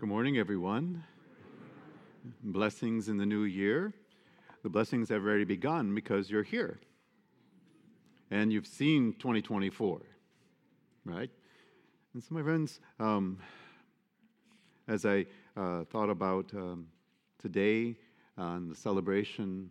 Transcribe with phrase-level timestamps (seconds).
[0.00, 1.02] Good morning, everyone.
[2.44, 3.92] Blessings in the new year.
[4.62, 6.78] The blessings have already begun because you're here.
[8.30, 10.00] And you've seen 2024,
[11.04, 11.30] right?
[12.14, 13.40] And so, my friends, um,
[14.86, 15.26] as I
[15.56, 16.86] uh, thought about um,
[17.42, 17.96] today
[18.36, 19.68] on the celebration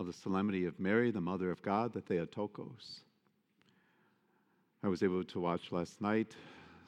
[0.00, 3.02] of the solemnity of Mary, the Mother of God, the Theotokos,
[4.82, 6.34] I was able to watch last night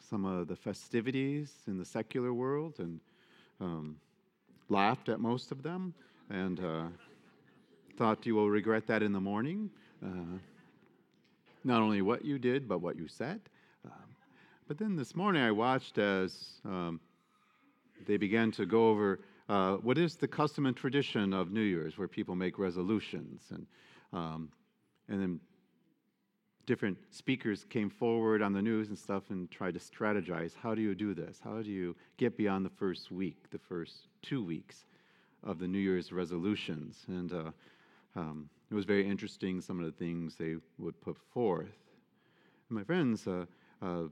[0.09, 3.01] some of the festivities in the secular world and
[3.61, 3.97] um,
[4.69, 5.95] laughed at most of them
[6.31, 6.85] and uh,
[7.97, 9.71] thought you will regret that in the morning.
[10.05, 10.39] Uh,
[11.65, 13.41] not only what you did, but what you said.
[13.85, 14.17] Um,
[14.69, 17.01] but then this morning I watched as um,
[18.07, 21.99] they began to go over uh, what is the custom and tradition of New Year's,
[21.99, 23.67] where people make resolutions and
[24.13, 24.51] um,
[25.09, 25.41] and then
[26.67, 30.83] different speakers came forward on the news and stuff and tried to strategize how do
[30.83, 31.41] you do this?
[31.43, 34.85] How do you get beyond the first week, the first two weeks
[35.45, 37.05] of the New Year's resolutions?
[37.07, 37.51] And uh,
[38.17, 41.69] um, it was very interesting, some of the things they would put forth.
[42.69, 43.47] My friends, uh,
[43.81, 44.05] uh,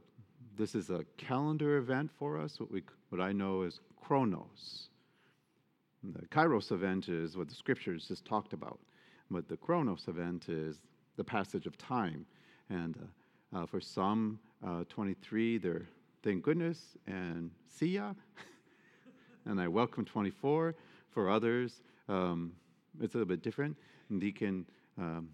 [0.57, 4.91] this is a calendar event for us, what, we, what I know is Chronos.
[6.05, 8.79] The Kairos event is what the scriptures just talked about,
[9.31, 10.79] but the Chronos event is
[11.17, 12.27] the passage of time.
[12.71, 12.97] And
[13.55, 15.87] uh, uh, for some, uh, 23, they're
[16.23, 18.15] thank goodness and see ya.
[19.45, 20.75] and I welcome 24.
[21.11, 22.53] For others, um,
[23.01, 23.77] it's a little bit different.
[24.09, 24.67] And Deacon
[24.99, 25.29] um,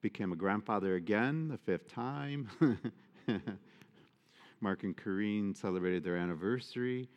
[0.00, 2.48] became a grandfather again, the fifth time.
[4.60, 7.08] Mark and Corrine celebrated their anniversary,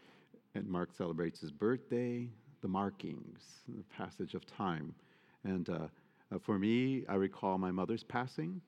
[0.54, 2.30] and Mark celebrates his birthday,
[2.62, 4.94] the markings, the passage of time.
[5.44, 5.88] And uh,
[6.36, 8.62] uh, for me, I recall my mother's passing.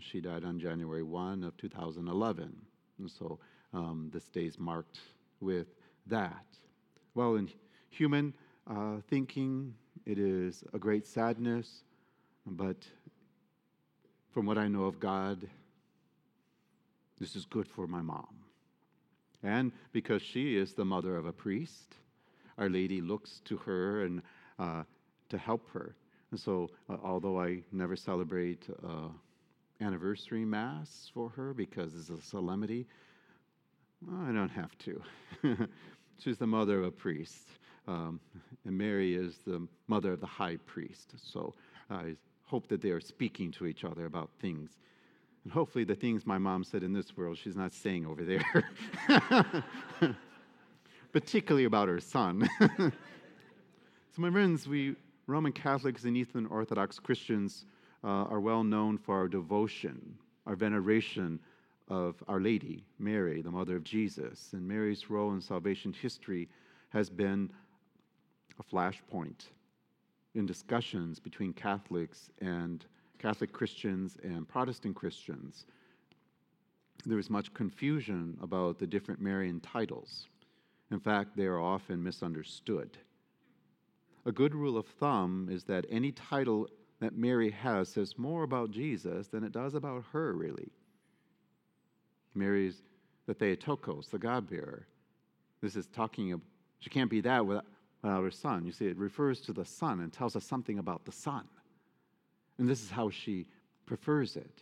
[0.00, 2.56] She died on January 1 of 2011.
[2.98, 3.40] And so
[3.74, 5.00] um, this day is marked
[5.40, 5.66] with
[6.06, 6.44] that.
[7.14, 7.50] Well, in
[7.90, 8.34] human
[8.70, 9.74] uh, thinking,
[10.06, 11.82] it is a great sadness,
[12.46, 12.76] but
[14.32, 15.48] from what I know of God,
[17.18, 18.36] this is good for my mom.
[19.42, 21.96] And because she is the mother of a priest,
[22.56, 24.22] Our Lady looks to her and
[24.58, 24.84] uh,
[25.30, 25.96] to help her
[26.30, 29.08] and so, uh, although I never celebrate uh,
[29.80, 32.86] anniversary mass for her because it's a solemnity,
[34.06, 35.02] I don't have to.
[36.18, 37.48] She's the mother of a priest,
[37.86, 38.20] um,
[38.64, 41.14] and Mary is the mother of the high priest.
[41.16, 41.54] So
[41.90, 44.70] I hope that they are speaking to each other about things.
[45.44, 48.70] And hopefully, the things my mom said in this world, she's not saying over there,
[51.12, 52.48] particularly about her son.
[52.76, 52.92] so,
[54.18, 54.96] my friends, we
[55.28, 57.66] Roman Catholics and Eastern Orthodox Christians
[58.02, 60.16] uh, are well known for our devotion,
[60.46, 61.38] our veneration
[61.88, 64.48] of Our Lady, Mary, the Mother of Jesus.
[64.54, 66.48] And Mary's role in salvation history
[66.88, 67.50] has been
[68.58, 69.44] a flashpoint
[70.34, 72.86] in discussions between Catholics and
[73.18, 75.66] Catholic Christians and Protestant Christians.
[77.04, 80.26] There is much confusion about the different Marian titles.
[80.90, 82.96] In fact, they are often misunderstood.
[84.28, 86.68] A good rule of thumb is that any title
[87.00, 90.68] that Mary has says more about Jesus than it does about her, really.
[92.34, 92.82] Mary's
[93.24, 94.86] the Theotokos, the God bearer.
[95.62, 96.42] This is talking of,
[96.78, 97.64] she can't be that without,
[98.02, 98.66] without her son.
[98.66, 101.48] You see, it refers to the son and tells us something about the son.
[102.58, 103.46] And this is how she
[103.86, 104.60] prefers it.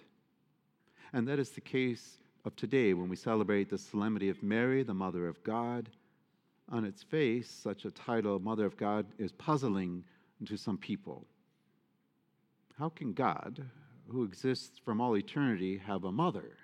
[1.13, 4.95] And that is the case of today when we celebrate the solemnity of Mary, the
[4.95, 5.91] Mother of God
[6.71, 10.05] on its face, such a title, Mother of God, is puzzling
[10.45, 11.25] to some people.
[12.79, 13.65] How can God,
[14.09, 16.57] who exists from all eternity, have a mother?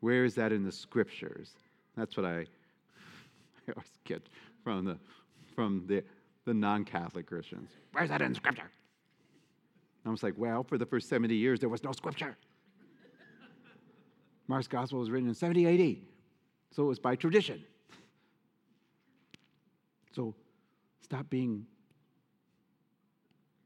[0.00, 1.50] Where is that in the scriptures?
[1.96, 2.30] That's what I,
[3.68, 4.22] I always get
[4.64, 4.98] from the,
[5.54, 6.02] from the,
[6.44, 7.70] the non Catholic Christians.
[7.92, 8.70] Where's that in scripture?
[10.04, 12.36] I was like, well, for the first 70 years, there was no scripture.
[14.48, 15.96] Mark's gospel was written in 70 AD,
[16.70, 17.62] so it was by tradition.
[20.14, 20.34] So
[21.00, 21.66] stop being,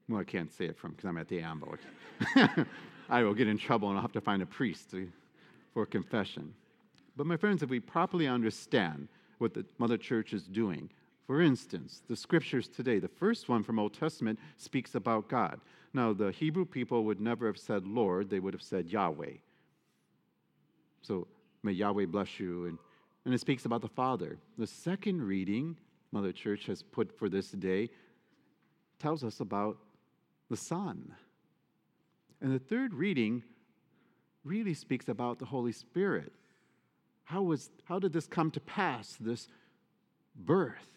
[0.09, 1.77] well, I can't say it from because I'm at the ambo.
[3.09, 5.09] I will get in trouble and I'll have to find a priest to,
[5.75, 6.55] for confession.
[7.17, 9.09] But my friends, if we properly understand
[9.39, 10.91] what the Mother Church is doing,
[11.27, 15.61] for instance, the scriptures today, the first one from Old Testament speaks about God.
[15.93, 19.33] Now, the Hebrew people would never have said Lord, they would have said Yahweh.
[21.03, 21.27] So,
[21.63, 22.67] may Yahweh bless you.
[22.67, 22.79] And,
[23.25, 24.39] and it speaks about the Father.
[24.57, 25.77] The second reading
[26.13, 27.91] Mother Church has put for this day
[28.99, 29.79] tells us about
[30.49, 31.15] the Son.
[32.41, 33.43] And the third reading
[34.45, 36.33] really speaks about the Holy Spirit.
[37.25, 39.49] how, was, how did this come to pass, this
[40.37, 40.89] birth?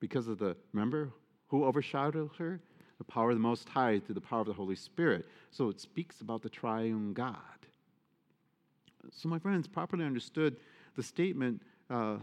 [0.00, 1.10] Because of the, remember,
[1.48, 2.60] who overshadowed her?
[2.98, 5.26] The power of the Most High through the power of the Holy Spirit.
[5.50, 7.36] So it speaks about the triune God.
[9.12, 10.56] So, my friends, properly understood,
[10.96, 12.16] the statement uh,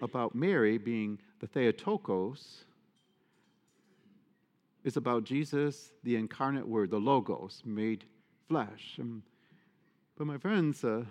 [0.00, 2.64] about Mary being the Theotokos
[4.84, 8.04] is about Jesus, the incarnate Word, the Logos, made
[8.48, 8.96] flesh.
[9.00, 9.22] Um,
[10.16, 11.04] but, my friends, uh,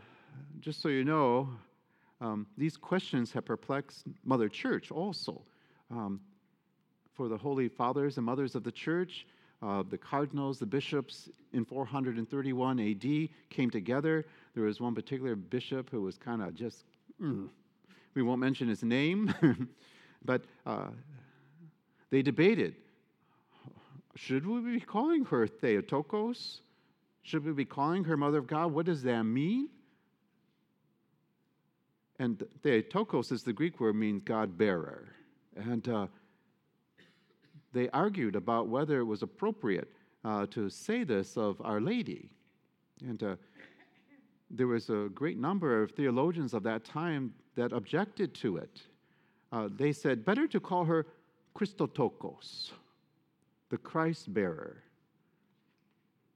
[0.59, 1.49] just so you know,
[2.21, 5.41] um, these questions have perplexed Mother Church also.
[5.91, 6.19] Um,
[7.13, 9.25] for the holy fathers and mothers of the church,
[9.61, 14.25] uh, the cardinals, the bishops in 431 AD came together.
[14.55, 16.85] There was one particular bishop who was kind of just,
[17.21, 17.49] mm,
[18.13, 19.33] we won't mention his name,
[20.23, 20.87] but uh,
[22.09, 22.75] they debated
[24.19, 26.59] should we be calling her Theotokos?
[27.23, 28.73] Should we be calling her Mother of God?
[28.73, 29.69] What does that mean?
[32.19, 35.07] And Theotokos is the Greek word means God bearer.
[35.55, 36.07] And uh,
[37.71, 39.87] they argued about whether it was appropriate
[40.25, 42.29] uh, to say this of Our Lady.
[43.07, 43.35] And uh,
[44.51, 48.81] there was a great number of theologians of that time that objected to it.
[49.51, 51.05] Uh, they said, better to call her
[51.55, 52.71] Christotokos,
[53.69, 54.83] the Christ bearer.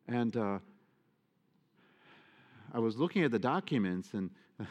[0.07, 0.59] And uh,
[2.73, 4.31] I was looking at the documents, and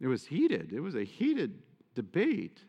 [0.00, 0.72] it was heated.
[0.72, 1.58] It was a heated
[1.94, 2.60] debate.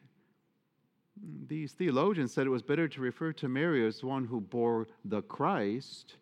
[1.47, 5.21] These theologians said it was better to refer to Mary as one who bore the
[5.21, 6.15] Christ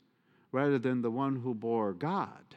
[0.51, 2.55] rather than the one who bore God.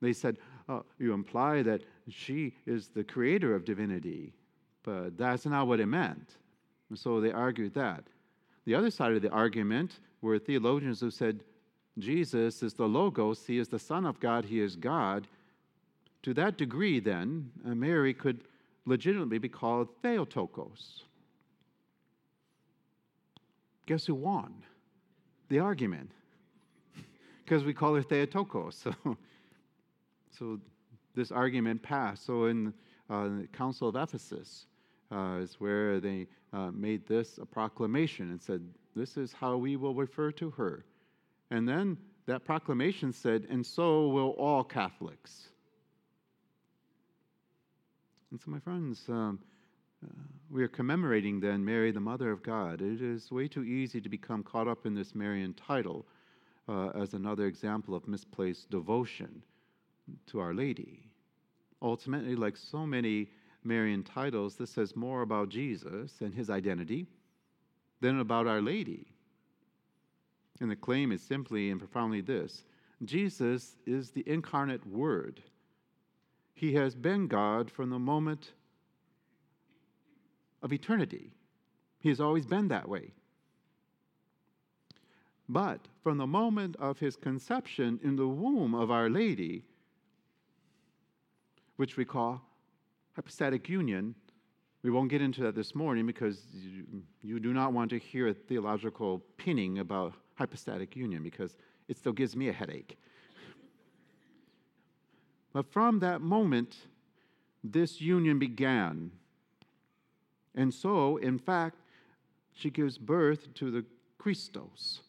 [0.00, 0.38] They said,
[0.68, 4.32] oh, You imply that she is the creator of divinity,
[4.82, 6.36] but that's not what it meant.
[6.88, 8.04] And so they argued that.
[8.64, 11.42] The other side of the argument were theologians who said,
[11.98, 15.26] Jesus is the Logos, he is the Son of God, he is God.
[16.22, 18.44] To that degree, then, uh, Mary could
[18.86, 21.04] legitimately be called Theotokos.
[23.86, 24.54] Guess who won
[25.48, 26.10] the argument?
[27.44, 28.86] because we call her Theotokos.
[30.32, 30.60] So, so
[31.20, 32.24] this argument passed.
[32.24, 32.72] So in
[33.10, 34.64] uh, the Council of Ephesus
[35.12, 38.62] uh, is where they uh, made this a proclamation and said,
[38.96, 40.84] "This is how we will refer to her."
[41.50, 45.48] And then that proclamation said, "And so will all Catholics."
[48.30, 49.40] And so, my friends, um,
[50.02, 50.08] uh,
[50.48, 52.80] we are commemorating then Mary, the Mother of God.
[52.80, 56.06] It is way too easy to become caught up in this Marian title
[56.66, 59.42] uh, as another example of misplaced devotion
[60.28, 61.09] to Our Lady.
[61.82, 63.28] Ultimately, like so many
[63.64, 67.06] Marian titles, this says more about Jesus and his identity
[68.00, 69.06] than about Our Lady.
[70.60, 72.64] And the claim is simply and profoundly this
[73.04, 75.42] Jesus is the incarnate Word
[76.60, 78.52] he has been God from the moment
[80.62, 81.30] of eternity.
[82.00, 83.12] He has always been that way.
[85.48, 89.64] But from the moment of his conception in the womb of Our Lady,
[91.80, 92.42] which we call
[93.16, 94.14] hypostatic union,
[94.82, 96.42] we won't get into that this morning because
[97.22, 101.56] you, do not want to hear a theological pinning about hypostatic union because
[101.88, 102.98] it still gives me a headache.
[105.54, 106.76] But from that moment,
[107.64, 109.12] this union began.
[110.54, 111.78] And so, in fact,
[112.52, 113.86] she gives birth to the
[114.18, 115.00] Christos.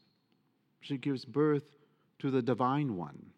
[0.79, 1.65] She gives birth
[2.19, 3.31] to the divine one.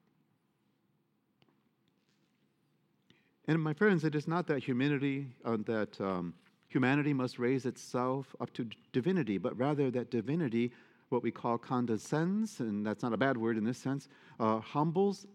[3.48, 6.34] And my friends, it is not that humanity uh, that um,
[6.70, 10.72] humanity must raise itself up to divinity, but rather that divinity,
[11.10, 14.08] what we call condescends, and that's not a bad word in this sense,
[14.40, 15.28] uh, humbles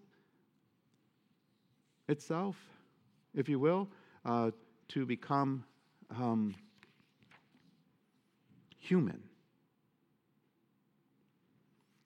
[2.08, 2.56] itself,
[3.34, 3.88] if you will,
[4.24, 4.50] uh,
[4.88, 5.62] to become
[6.18, 6.54] um,
[8.78, 9.22] human.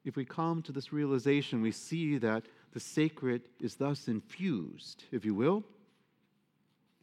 [0.05, 2.43] If we come to this realization, we see that
[2.73, 5.63] the sacred is thus infused, if you will,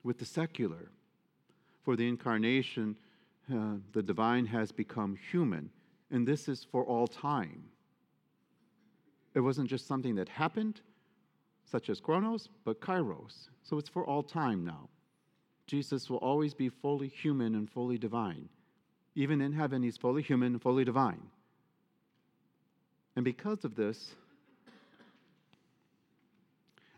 [0.04, 0.92] with the secular.
[1.84, 2.96] For the incarnation,
[3.54, 5.70] uh, the divine has become human,
[6.12, 7.64] and this is for all time.
[9.34, 10.82] It wasn't just something that happened,
[11.66, 13.50] such as chronos, but kairos.
[13.64, 14.90] So it's for all time now.
[15.68, 18.50] Jesus will always be fully human and fully divine.
[19.16, 21.22] Even in heaven, he's fully human and fully divine.
[23.16, 24.16] And because of this,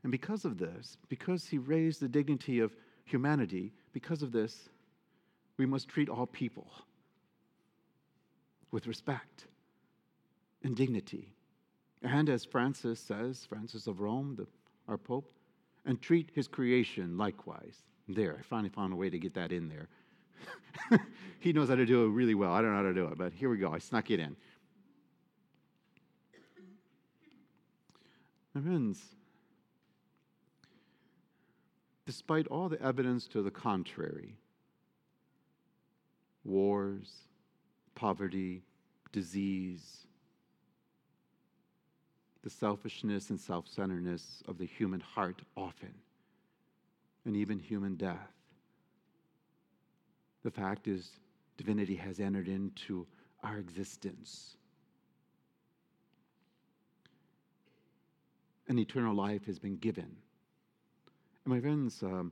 [0.03, 2.75] and because of this, because he raised the dignity of
[3.11, 4.69] humanity, because of this,
[5.57, 6.71] we must treat all people
[8.71, 9.45] with respect
[10.63, 11.33] and dignity.
[12.01, 14.47] And as Francis says, Francis of Rome, the
[14.87, 15.31] our Pope,
[15.85, 17.83] and treat his creation likewise.
[18.07, 19.87] There, I finally found a way to get that in there.
[21.39, 22.51] he knows how to do it really well.
[22.51, 23.71] I don't know how to do it, but here we go.
[23.71, 24.35] I snuck it in.
[28.53, 29.01] My friends,
[32.11, 34.35] despite all the evidence to the contrary
[36.43, 37.09] wars,
[37.95, 38.63] poverty,
[39.13, 40.07] disease,
[42.43, 45.93] the selfishness and self centeredness of the human heart often,
[47.23, 48.33] and even human death.
[50.43, 51.11] The fact is,
[51.55, 53.07] divinity has entered into
[53.41, 54.57] our existence.
[58.67, 60.17] And eternal life has been given.
[61.45, 62.31] And my friends, um,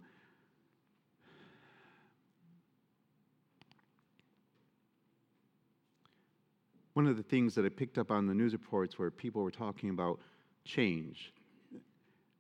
[6.94, 9.52] one of the things that I picked up on the news reports where people were
[9.52, 10.20] talking about
[10.64, 11.34] change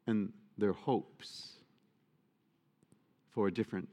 [0.05, 1.53] and their hopes
[3.29, 3.87] for a different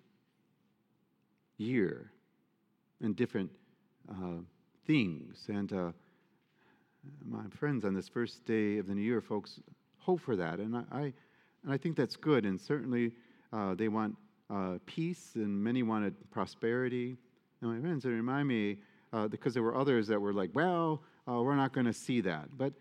[1.57, 2.11] year
[3.01, 3.51] and different
[4.11, 4.41] uh,
[4.87, 5.47] things.
[5.49, 5.93] And uh,
[7.25, 9.61] my friends, on this first day of the new year, folks
[9.99, 10.59] hope for that.
[10.59, 11.13] And I, I
[11.67, 12.47] and I think that's good.
[12.47, 13.13] And certainly
[13.53, 14.17] uh, they want
[14.49, 17.17] uh, peace, and many wanted prosperity.
[17.61, 18.79] And my friends, it remind me,
[19.13, 22.21] uh, because there were others that were like, well, uh, we're not going to see
[22.21, 22.57] that.
[22.57, 22.73] But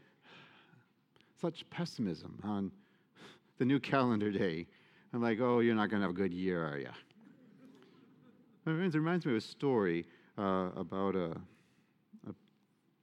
[1.41, 2.71] such pessimism on
[3.57, 4.67] the new calendar day.
[5.13, 6.89] I'm like, oh, you're not going to have a good year, are you?
[8.65, 10.05] My friends, it reminds me of a story
[10.37, 11.31] uh, about a,
[12.27, 12.33] a,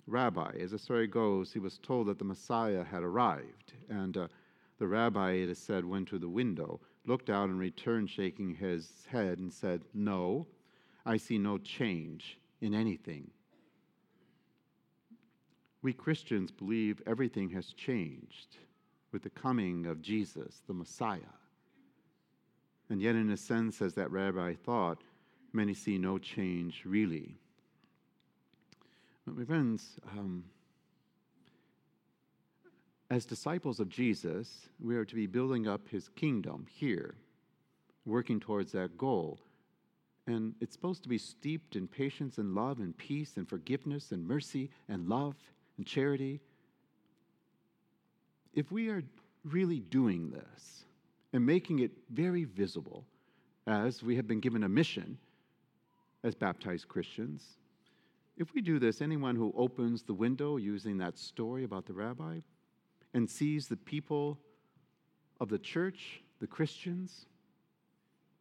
[0.07, 0.53] rabbi.
[0.61, 3.73] As the story goes, he was told that the Messiah had arrived.
[3.89, 4.29] And uh,
[4.83, 9.07] the rabbi, it is said, went to the window, looked out, and returned, shaking his
[9.07, 10.49] head, and said, No,
[11.07, 13.31] I see no change in anything.
[15.83, 18.57] We Christians believe everything has changed
[19.12, 21.37] with the coming of Jesus, the Messiah.
[22.91, 25.03] And yet, in a sense, as that rabbi thought,
[25.53, 27.37] many see no change really.
[29.27, 30.43] My friends, um,
[33.12, 37.14] as disciples of Jesus, we are to be building up his kingdom here,
[38.07, 39.38] working towards that goal.
[40.26, 44.26] And it's supposed to be steeped in patience and love and peace and forgiveness and
[44.26, 45.35] mercy and love
[45.76, 46.40] and charity.
[48.54, 49.02] If we are
[49.45, 50.85] really doing this
[51.35, 53.04] and making it very visible,
[53.66, 55.19] as we have been given a mission
[56.25, 57.45] as baptized Christians,
[58.38, 62.40] if we do this, anyone who opens the window using that story about the rabbi
[63.14, 64.38] and sees the people
[65.40, 67.26] of the church, the Christians,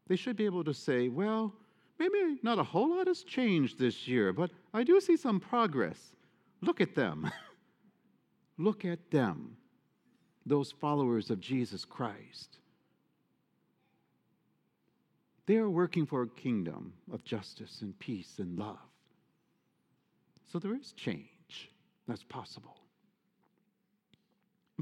[0.07, 1.53] they should be able to say, well,
[1.99, 6.15] maybe not a whole lot has changed this year, but I do see some progress.
[6.61, 7.29] Look at them.
[8.57, 9.57] Look at them,
[10.45, 12.59] those followers of Jesus Christ.
[15.47, 18.77] They are working for a kingdom of justice and peace and love.
[20.51, 21.71] So there is change
[22.07, 22.77] that's possible.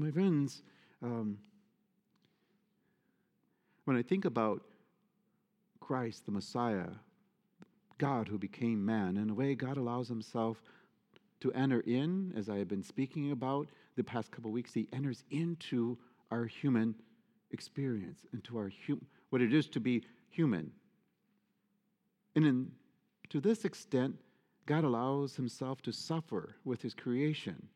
[0.00, 0.62] My friends,
[1.02, 1.36] um,
[3.84, 4.62] when I think about
[5.78, 6.88] Christ, the Messiah,
[7.98, 10.62] God who became man, in a way, God allows himself
[11.40, 15.22] to enter in, as I have been speaking about the past couple weeks, he enters
[15.30, 15.98] into
[16.30, 16.94] our human
[17.50, 20.72] experience, into our hum- what it is to be human.
[22.34, 22.72] And in,
[23.28, 24.16] to this extent,
[24.64, 27.68] God allows himself to suffer with his creation.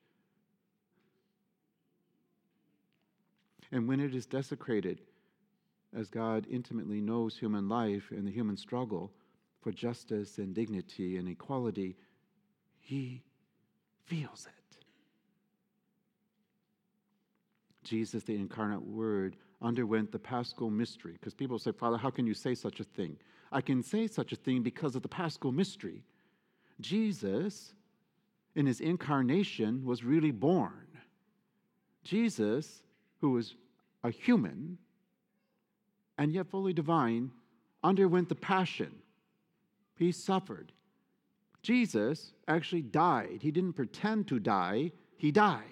[3.75, 5.00] And when it is desecrated,
[5.97, 9.11] as God intimately knows human life and the human struggle
[9.62, 11.97] for justice and dignity and equality,
[12.78, 13.21] he
[14.04, 14.76] feels it.
[17.83, 21.14] Jesus, the incarnate Word, underwent the paschal mystery.
[21.14, 23.16] Because people say, Father, how can you say such a thing?
[23.50, 26.04] I can say such a thing because of the paschal mystery.
[26.81, 27.73] Jesus,
[28.54, 30.87] in his incarnation, was really born.
[32.04, 32.85] Jesus,
[33.21, 33.57] who was
[34.05, 34.79] a human
[36.19, 37.33] and yet fully divine,
[37.83, 38.93] underwent the passion.
[39.97, 40.73] He suffered.
[41.63, 43.39] Jesus actually died.
[43.41, 45.63] He didn't pretend to die, he died.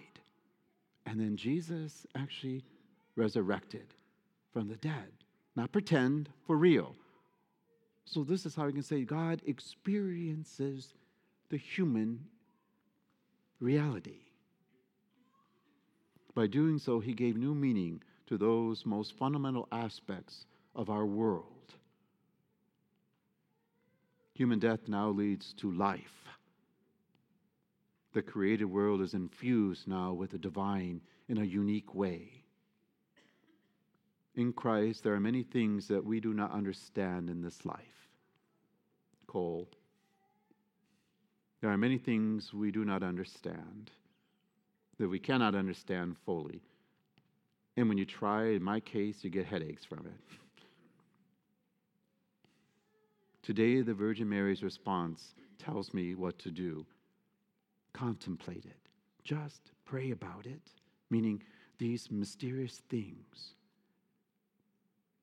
[1.06, 2.64] And then Jesus actually
[3.14, 3.94] resurrected
[4.52, 5.12] from the dead.
[5.54, 6.94] Not pretend, for real.
[8.04, 10.94] So, this is how we can say God experiences
[11.50, 12.24] the human
[13.60, 14.20] reality.
[16.34, 21.46] By doing so, he gave new meaning to those most fundamental aspects of our world.
[24.34, 26.24] Human death now leads to life.
[28.12, 32.42] The created world is infused now with the divine in a unique way.
[34.34, 38.08] In Christ, there are many things that we do not understand in this life.
[39.26, 39.68] Cole.
[41.60, 43.90] There are many things we do not understand,
[44.98, 46.62] that we cannot understand fully.
[47.76, 50.36] And when you try, in my case, you get headaches from it.
[53.42, 56.86] Today, the Virgin Mary's response tells me what to do.
[57.92, 58.88] Contemplate it.
[59.24, 60.62] Just pray about it,
[61.10, 61.42] meaning
[61.78, 63.54] these mysterious things.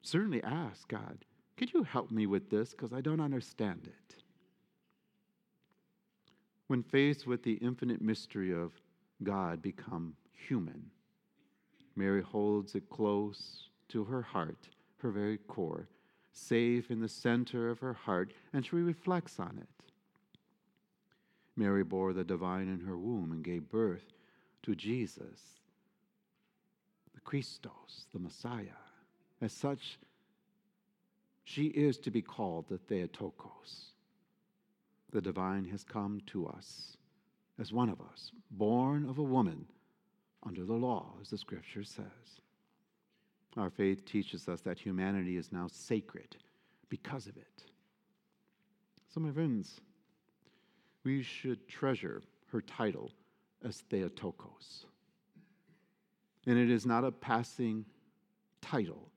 [0.02, 1.20] Certainly ask God,
[1.58, 2.72] could you help me with this?
[2.72, 4.16] Because I don't understand it.
[6.68, 8.72] When faced with the infinite mystery of
[9.24, 10.92] God become human,
[12.00, 15.90] Mary holds it close to her heart, her very core,
[16.32, 19.68] safe in the center of her heart, and she reflects on it.
[21.58, 24.14] Mary bore the divine in her womb and gave birth
[24.64, 25.60] to Jesus,
[27.14, 28.80] the Christos, the Messiah.
[29.42, 30.00] As such,
[31.44, 33.88] she is to be called the Theotokos.
[35.12, 36.96] The divine has come to us
[37.60, 39.66] as one of us, born of a woman
[40.46, 42.42] under the law, as the scripture says.
[43.58, 46.38] Our faith teaches us that humanity is now sacred
[46.90, 47.64] because of it.
[49.14, 49.82] So, my friends,
[51.04, 53.12] we should treasure her title
[53.64, 54.86] as Theotokos.
[56.46, 57.86] And it is not a passing
[58.62, 59.10] title,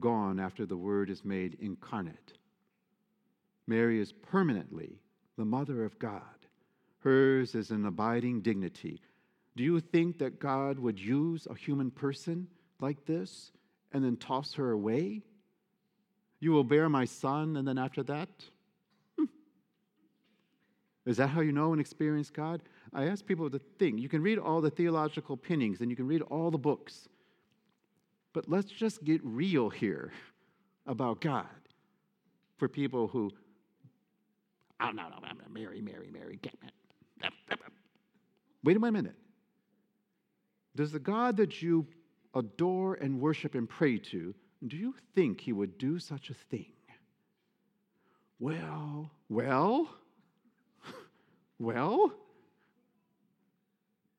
[0.00, 2.32] gone after the Word is made incarnate.
[3.66, 4.98] Mary is permanently
[5.36, 6.22] the Mother of God.
[7.00, 9.00] Hers is an abiding dignity.
[9.54, 12.46] Do you think that God would use a human person
[12.80, 13.52] like this
[13.92, 15.22] and then toss her away?
[16.40, 18.28] You will bear my son, and then after that?
[19.18, 19.26] Hmm.
[21.06, 22.62] Is that how you know and experience God?
[22.92, 24.00] I ask people to think.
[24.00, 27.08] You can read all the theological opinions and you can read all the books.
[28.32, 30.12] But let's just get real here
[30.86, 31.46] about God
[32.56, 33.30] for people who,
[34.80, 35.16] oh, no, no,
[35.50, 37.28] Mary, Mary, Mary, get it.
[38.64, 39.16] Wait a minute.
[40.74, 41.86] Does the God that you
[42.34, 44.34] adore and worship and pray to,
[44.66, 46.72] do you think he would do such a thing?
[48.38, 49.88] Well, well,
[51.58, 52.12] well,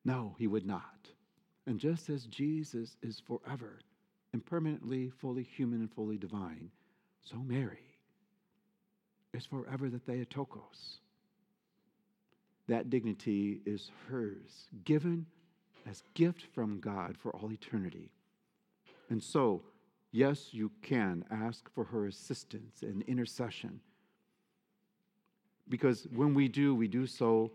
[0.04, 1.08] no, he would not.
[1.66, 3.80] And just as Jesus is forever
[4.32, 6.70] and permanently fully human and fully divine,
[7.22, 7.98] so Mary
[9.32, 10.98] is forever the Theotokos.
[12.68, 15.26] That dignity is hers, given
[15.88, 18.10] as gift from God for all eternity.
[19.10, 19.62] And so,
[20.12, 23.80] yes, you can ask for her assistance and intercession.
[25.68, 27.52] Because when we do, we do so,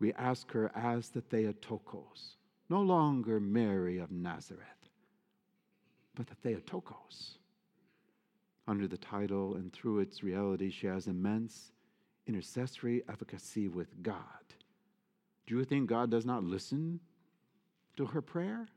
[0.00, 2.36] we ask her as the Theotokos,
[2.68, 4.88] no longer Mary of Nazareth,
[6.14, 7.38] but the Theotokos.
[8.66, 11.72] Under the title and through its reality, she has immense
[12.26, 14.24] intercessory efficacy with God.
[15.46, 17.00] Do you think God does not listen
[17.96, 18.68] to her prayer?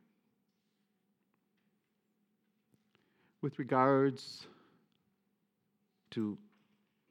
[3.42, 4.48] With regards
[6.12, 6.38] to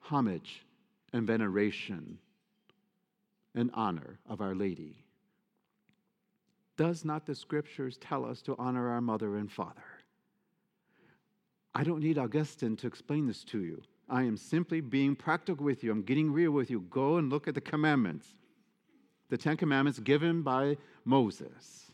[0.00, 0.64] homage
[1.12, 2.18] and veneration
[3.54, 5.04] and honor of Our Lady,
[6.76, 9.82] does not the scriptures tell us to honor our mother and father?
[11.74, 13.82] I don't need Augustine to explain this to you.
[14.08, 15.90] I am simply being practical with you.
[15.90, 16.80] I'm getting real with you.
[16.90, 18.28] Go and look at the commandments,
[19.28, 21.85] the Ten Commandments given by Moses.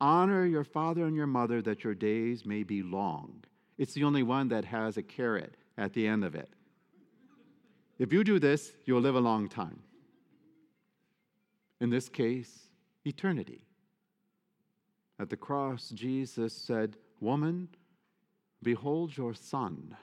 [0.00, 3.44] Honor your father and your mother that your days may be long.
[3.76, 6.50] It's the only one that has a carrot at the end of it.
[7.98, 9.80] If you do this, you'll live a long time.
[11.80, 12.68] In this case,
[13.04, 13.64] eternity.
[15.18, 17.68] At the cross, Jesus said, Woman,
[18.62, 19.96] behold your son.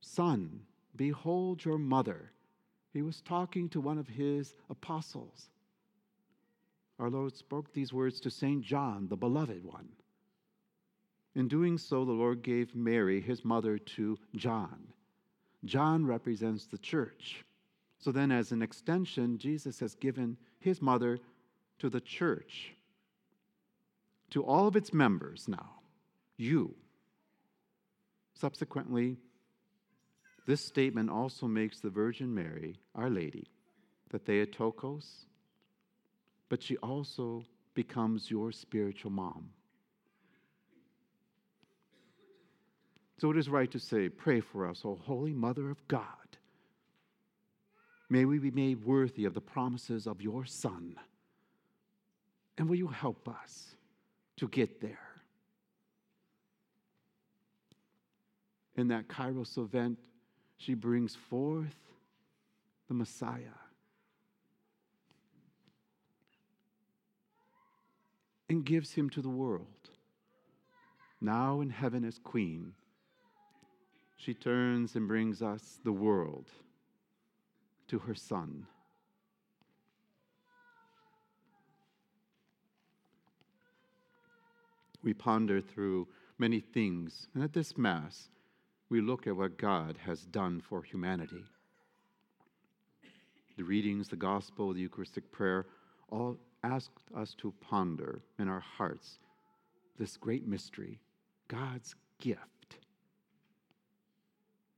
[0.00, 0.60] Son,
[0.94, 2.32] behold your mother.
[2.92, 5.50] He was talking to one of his apostles.
[6.98, 8.62] Our Lord spoke these words to St.
[8.62, 9.88] John, the beloved one.
[11.34, 14.88] In doing so, the Lord gave Mary, his mother, to John.
[15.64, 17.44] John represents the church.
[17.98, 21.18] So then, as an extension, Jesus has given his mother
[21.78, 22.72] to the church,
[24.30, 25.80] to all of its members now,
[26.38, 26.74] you.
[28.34, 29.18] Subsequently,
[30.46, 33.48] this statement also makes the Virgin Mary, Our Lady,
[34.10, 35.26] the Theotokos,
[36.48, 39.50] but she also becomes your spiritual mom.
[43.18, 46.06] So it is right to say, Pray for us, O Holy Mother of God.
[48.08, 50.94] May we be made worthy of the promises of your Son.
[52.58, 53.74] And will you help us
[54.36, 54.98] to get there?
[58.76, 59.98] In that Kairos event,
[60.58, 61.76] she brings forth
[62.88, 63.58] the Messiah.
[68.48, 69.90] And gives him to the world.
[71.20, 72.74] Now in heaven as queen,
[74.16, 76.46] she turns and brings us the world
[77.88, 78.66] to her son.
[85.02, 88.28] We ponder through many things, and at this Mass,
[88.88, 91.44] we look at what God has done for humanity.
[93.56, 95.66] The readings, the gospel, the Eucharistic prayer
[96.10, 99.18] all ask us to ponder in our hearts
[99.98, 101.00] this great mystery
[101.48, 102.76] God's gift.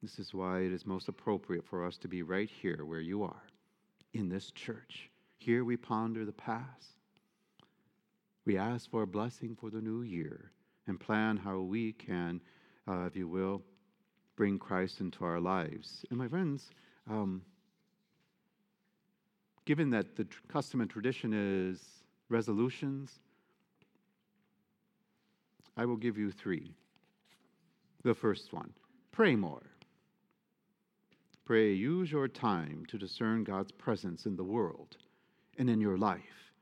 [0.02, 3.24] This is why it is most appropriate for us to be right here where you
[3.24, 3.42] are,
[4.12, 5.10] in this church.
[5.38, 6.98] Here we ponder the past.
[8.44, 10.52] We ask for a blessing for the new year
[10.86, 12.40] and plan how we can,
[12.86, 13.62] uh, if you will,
[14.36, 16.04] bring Christ into our lives.
[16.10, 16.70] And my friends,
[17.10, 17.42] um,
[19.68, 21.78] given that the custom and tradition is
[22.30, 23.18] resolutions,
[25.76, 26.72] I will give you three.
[28.02, 28.72] The first one
[29.12, 29.66] pray more.
[31.44, 34.96] Pray, use your time to discern God's presence in the world
[35.58, 36.54] and in your life,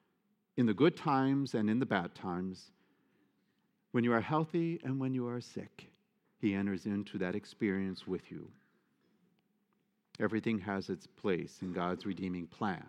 [0.57, 2.73] in the good times and in the bad times,
[3.93, 5.87] when you are healthy and when you are sick.
[6.41, 8.51] He enters into that experience with you.
[10.21, 12.87] Everything has its place in God's redeeming plan.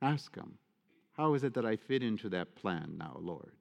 [0.00, 0.58] Ask Him,
[1.12, 3.52] How is it that I fit into that plan now, Lord?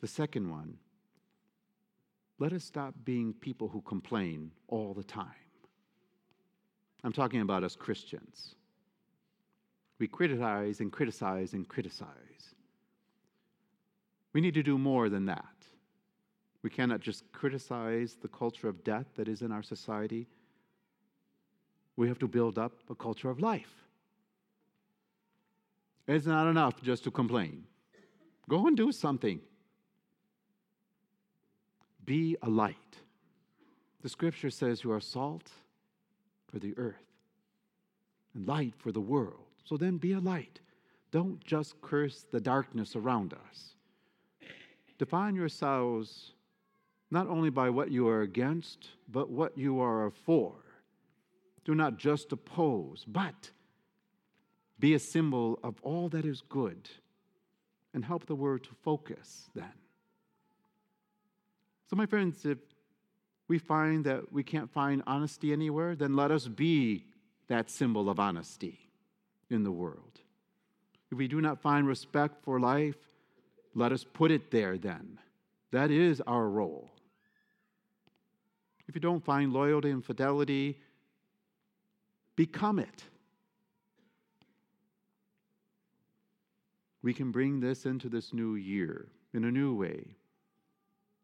[0.00, 0.78] The second one,
[2.38, 5.26] let us stop being people who complain all the time.
[7.04, 8.54] I'm talking about us Christians.
[9.98, 12.54] We criticize and criticize and criticize.
[14.32, 15.59] We need to do more than that.
[16.62, 20.26] We cannot just criticize the culture of death that is in our society.
[21.96, 23.72] We have to build up a culture of life.
[26.06, 27.64] It's not enough just to complain.
[28.48, 29.40] Go and do something.
[32.04, 32.76] Be a light.
[34.02, 35.50] The scripture says you are salt
[36.50, 36.96] for the earth
[38.34, 39.44] and light for the world.
[39.64, 40.60] So then be a light.
[41.12, 43.74] Don't just curse the darkness around us.
[44.98, 46.32] Define yourselves
[47.10, 50.52] not only by what you are against, but what you are for.
[51.64, 53.50] Do not just oppose, but
[54.78, 56.88] be a symbol of all that is good
[57.92, 59.72] and help the word to focus then.
[61.88, 62.58] So, my friends, if
[63.48, 67.04] we find that we can't find honesty anywhere, then let us be
[67.48, 68.78] that symbol of honesty
[69.50, 70.20] in the world.
[71.10, 72.94] If we do not find respect for life,
[73.74, 75.18] let us put it there then.
[75.72, 76.90] That is our role.
[78.90, 80.80] If you don't find loyalty and fidelity,
[82.34, 83.04] become it.
[87.00, 90.16] We can bring this into this new year in a new way.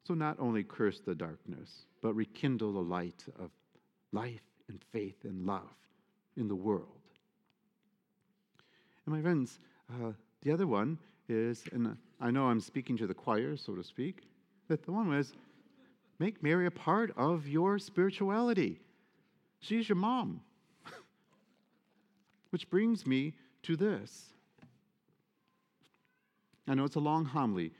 [0.04, 3.50] So, not only curse the darkness, but rekindle the light of
[4.12, 5.74] life and faith and love
[6.36, 7.00] in the world.
[9.04, 9.58] And, my friends,
[9.90, 10.98] uh, the other one
[11.28, 14.22] is, and I know I'm speaking to the choir, so to speak,
[14.68, 15.32] that the one was
[16.18, 18.80] Make Mary a part of your spirituality.
[19.60, 20.40] She's your mom.
[22.50, 24.32] Which brings me to this.
[26.68, 27.72] I know it's a long homily,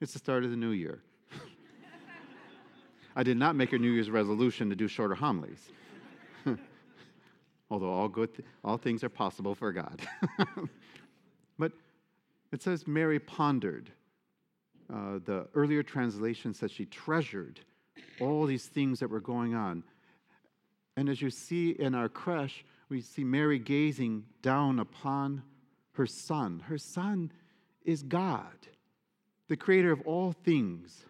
[0.00, 1.02] it's the start of the new year.
[3.16, 5.70] I did not make a New Year's resolution to do shorter homilies.
[7.70, 10.02] Although all good th- all things are possible for God.
[11.58, 11.72] but
[12.52, 13.90] it says Mary pondered.
[14.92, 17.60] Uh, the earlier translation says she treasured
[18.20, 19.82] all these things that were going on.
[20.96, 25.42] And as you see in our creche, we see Mary gazing down upon
[25.92, 26.62] her son.
[26.66, 27.32] Her son
[27.84, 28.68] is God,
[29.48, 31.04] the creator of all things.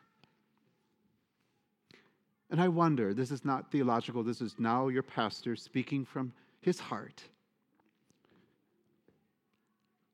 [2.50, 6.78] And I wonder, this is not theological, this is now your pastor speaking from his
[6.78, 7.22] heart.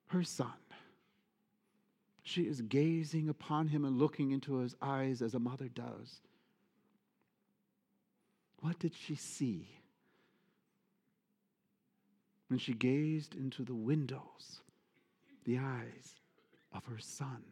[0.07, 0.53] Her son.
[2.23, 6.21] She is gazing upon him and looking into his eyes as a mother does.
[8.61, 9.69] What did she see?
[12.49, 14.61] When she gazed into the windows,
[15.45, 16.15] the eyes
[16.73, 17.43] of her son,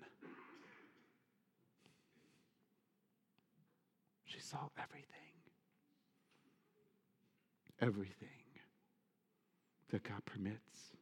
[4.25, 5.07] she saw everything.
[7.81, 8.29] Everything
[9.90, 10.97] that God permits.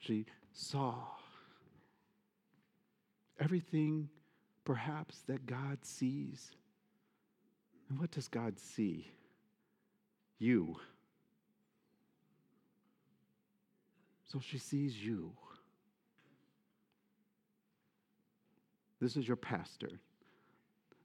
[0.00, 0.94] She saw
[3.38, 4.08] everything
[4.64, 6.52] perhaps that God sees.
[7.88, 9.10] And what does God see?
[10.38, 10.76] You.
[14.26, 15.32] So she sees you.
[19.00, 20.00] This is your pastor,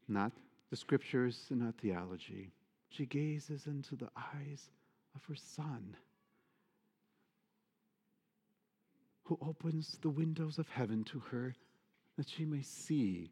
[0.08, 0.32] not
[0.70, 2.52] the scriptures and not theology.
[2.90, 4.70] She gazes into the eyes
[5.16, 5.96] of her son,
[9.24, 11.56] who opens the windows of heaven to her
[12.18, 13.30] that she may see.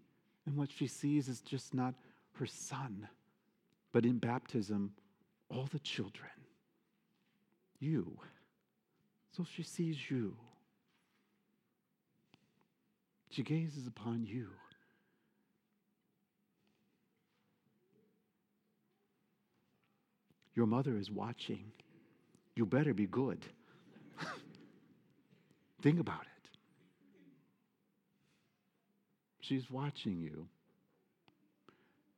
[0.47, 1.93] And what she sees is just not
[2.35, 3.09] her son,
[3.91, 4.93] but in baptism,
[5.49, 6.31] all the children.
[7.79, 8.17] You.
[9.35, 10.37] So she sees you.
[13.29, 14.47] She gazes upon you.
[20.55, 21.73] Your mother is watching.
[22.55, 23.45] You better be good.
[25.81, 26.36] Think about it.
[29.47, 30.47] She's watching you.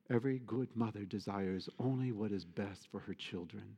[0.09, 3.77] Every good mother desires only what is best for her children.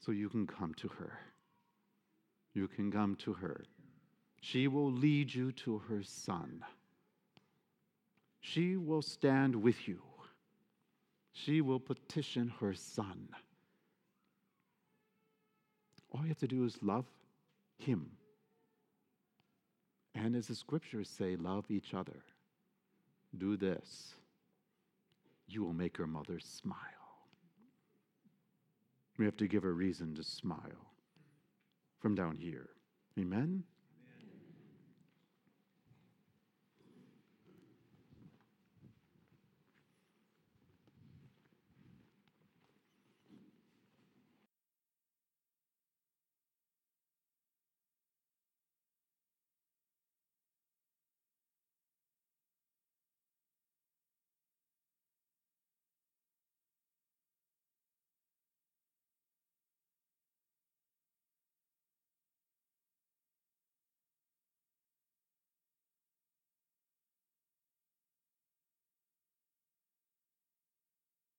[0.00, 1.18] So you can come to her.
[2.54, 3.64] You can come to her.
[4.40, 6.64] She will lead you to her son.
[8.40, 10.02] She will stand with you
[11.32, 13.28] she will petition her son.
[16.10, 17.06] All you have to do is love
[17.78, 18.10] him.
[20.14, 22.24] And as the scriptures say, love each other.
[23.36, 24.14] Do this.
[25.46, 26.76] You will make your mother smile.
[29.18, 30.92] We have to give her reason to smile
[32.00, 32.70] from down here.
[33.18, 33.64] Amen?